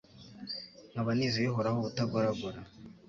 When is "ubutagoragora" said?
1.79-2.59